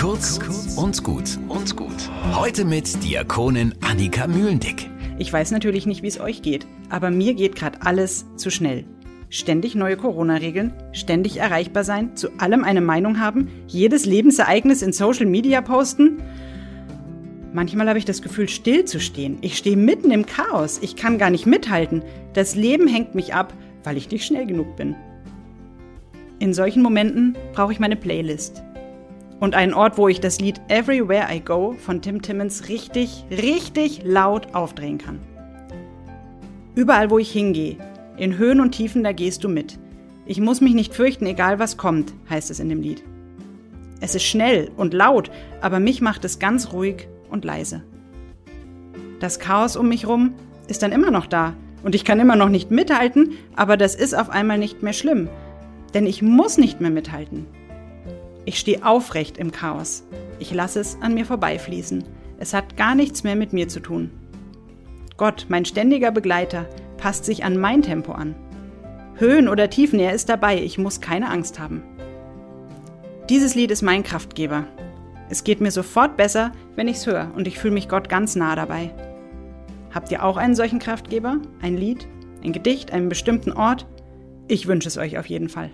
Kurz 0.00 0.38
und 0.76 1.02
gut 1.02 1.40
und 1.48 1.74
gut. 1.74 2.08
Heute 2.32 2.64
mit 2.64 3.02
Diakonin 3.02 3.74
Annika 3.80 4.28
Mühlendick. 4.28 4.88
Ich 5.18 5.32
weiß 5.32 5.50
natürlich 5.50 5.86
nicht, 5.86 6.04
wie 6.04 6.06
es 6.06 6.20
euch 6.20 6.40
geht, 6.40 6.68
aber 6.88 7.10
mir 7.10 7.34
geht 7.34 7.56
gerade 7.56 7.82
alles 7.82 8.24
zu 8.36 8.50
schnell. 8.50 8.84
Ständig 9.28 9.74
neue 9.74 9.96
Corona-Regeln, 9.96 10.72
ständig 10.92 11.38
erreichbar 11.38 11.82
sein, 11.82 12.14
zu 12.14 12.28
allem 12.38 12.62
eine 12.62 12.80
Meinung 12.80 13.18
haben, 13.18 13.48
jedes 13.66 14.06
Lebensereignis 14.06 14.82
in 14.82 14.92
Social 14.92 15.26
Media 15.26 15.62
posten. 15.62 16.22
Manchmal 17.52 17.88
habe 17.88 17.98
ich 17.98 18.04
das 18.04 18.22
Gefühl, 18.22 18.48
still 18.48 18.84
zu 18.84 19.00
stehen. 19.00 19.38
Ich 19.40 19.58
stehe 19.58 19.76
mitten 19.76 20.12
im 20.12 20.26
Chaos. 20.26 20.78
Ich 20.80 20.94
kann 20.94 21.18
gar 21.18 21.30
nicht 21.30 21.44
mithalten. 21.44 22.04
Das 22.34 22.54
Leben 22.54 22.86
hängt 22.86 23.16
mich 23.16 23.34
ab, 23.34 23.52
weil 23.82 23.96
ich 23.96 24.08
nicht 24.12 24.24
schnell 24.24 24.46
genug 24.46 24.76
bin. 24.76 24.94
In 26.38 26.54
solchen 26.54 26.84
Momenten 26.84 27.36
brauche 27.52 27.72
ich 27.72 27.80
meine 27.80 27.96
Playlist. 27.96 28.62
Und 29.40 29.54
einen 29.54 29.74
Ort, 29.74 29.98
wo 29.98 30.08
ich 30.08 30.20
das 30.20 30.40
Lied 30.40 30.60
Everywhere 30.68 31.28
I 31.32 31.40
Go 31.40 31.74
von 31.78 32.02
Tim 32.02 32.22
Timmons 32.22 32.68
richtig, 32.68 33.24
richtig 33.30 34.02
laut 34.04 34.54
aufdrehen 34.54 34.98
kann. 34.98 35.20
Überall, 36.74 37.10
wo 37.10 37.18
ich 37.18 37.30
hingehe, 37.30 37.76
in 38.16 38.36
Höhen 38.36 38.60
und 38.60 38.72
Tiefen, 38.72 39.04
da 39.04 39.12
gehst 39.12 39.44
du 39.44 39.48
mit. 39.48 39.78
Ich 40.26 40.40
muss 40.40 40.60
mich 40.60 40.74
nicht 40.74 40.92
fürchten, 40.92 41.26
egal 41.26 41.58
was 41.58 41.76
kommt, 41.76 42.12
heißt 42.28 42.50
es 42.50 42.60
in 42.60 42.68
dem 42.68 42.82
Lied. 42.82 43.02
Es 44.00 44.14
ist 44.14 44.24
schnell 44.24 44.70
und 44.76 44.94
laut, 44.94 45.30
aber 45.60 45.80
mich 45.80 46.00
macht 46.00 46.24
es 46.24 46.38
ganz 46.38 46.72
ruhig 46.72 47.08
und 47.30 47.44
leise. 47.44 47.82
Das 49.20 49.40
Chaos 49.40 49.76
um 49.76 49.88
mich 49.88 50.06
rum 50.06 50.34
ist 50.68 50.82
dann 50.82 50.92
immer 50.92 51.10
noch 51.10 51.26
da 51.26 51.54
und 51.82 51.94
ich 51.94 52.04
kann 52.04 52.20
immer 52.20 52.36
noch 52.36 52.48
nicht 52.48 52.70
mithalten, 52.70 53.32
aber 53.56 53.76
das 53.76 53.94
ist 53.94 54.14
auf 54.14 54.30
einmal 54.30 54.58
nicht 54.58 54.82
mehr 54.82 54.92
schlimm, 54.92 55.28
denn 55.94 56.06
ich 56.06 56.22
muss 56.22 56.58
nicht 56.58 56.80
mehr 56.80 56.90
mithalten. 56.90 57.46
Ich 58.48 58.58
stehe 58.58 58.82
aufrecht 58.82 59.36
im 59.36 59.52
Chaos. 59.52 60.04
Ich 60.38 60.54
lasse 60.54 60.80
es 60.80 60.96
an 61.02 61.12
mir 61.12 61.26
vorbeifließen. 61.26 62.02
Es 62.38 62.54
hat 62.54 62.78
gar 62.78 62.94
nichts 62.94 63.22
mehr 63.22 63.36
mit 63.36 63.52
mir 63.52 63.68
zu 63.68 63.78
tun. 63.78 64.10
Gott, 65.18 65.44
mein 65.50 65.66
ständiger 65.66 66.10
Begleiter, 66.12 66.64
passt 66.96 67.26
sich 67.26 67.44
an 67.44 67.58
mein 67.58 67.82
Tempo 67.82 68.12
an. 68.12 68.34
Höhen 69.16 69.48
oder 69.48 69.68
Tiefen, 69.68 70.00
er 70.00 70.14
ist 70.14 70.30
dabei, 70.30 70.62
ich 70.62 70.78
muss 70.78 71.02
keine 71.02 71.28
Angst 71.28 71.58
haben. 71.58 71.82
Dieses 73.28 73.54
Lied 73.54 73.70
ist 73.70 73.82
mein 73.82 74.02
Kraftgeber. 74.02 74.64
Es 75.28 75.44
geht 75.44 75.60
mir 75.60 75.70
sofort 75.70 76.16
besser, 76.16 76.52
wenn 76.74 76.88
ich 76.88 76.96
es 76.96 77.06
höre 77.06 77.30
und 77.36 77.46
ich 77.46 77.58
fühle 77.58 77.74
mich 77.74 77.90
Gott 77.90 78.08
ganz 78.08 78.34
nah 78.34 78.56
dabei. 78.56 78.94
Habt 79.92 80.10
ihr 80.10 80.24
auch 80.24 80.38
einen 80.38 80.54
solchen 80.54 80.78
Kraftgeber? 80.78 81.36
Ein 81.60 81.76
Lied? 81.76 82.08
Ein 82.42 82.54
Gedicht? 82.54 82.94
Einen 82.94 83.10
bestimmten 83.10 83.52
Ort? 83.52 83.86
Ich 84.46 84.66
wünsche 84.68 84.88
es 84.88 84.96
euch 84.96 85.18
auf 85.18 85.26
jeden 85.26 85.50
Fall. 85.50 85.70